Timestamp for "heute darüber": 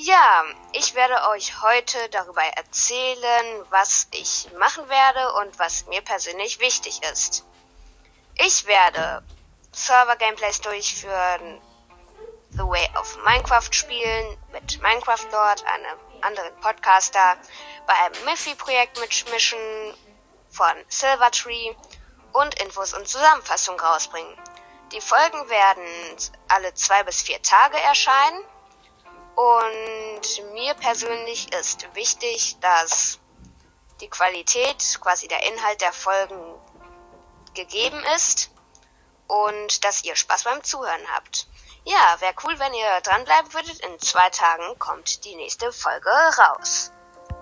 1.60-2.44